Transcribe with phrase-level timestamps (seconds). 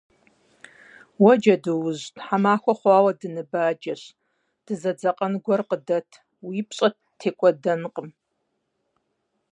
[1.21, 4.01] -Уа, джэдуужь, тхьэмахуэ хъуауэ дыныбаджэщ,
[4.65, 6.09] дызэдзэкъэн гуэр къыдэт,
[6.45, 8.09] уи пщӏэ ттекӏуэдэнкъым.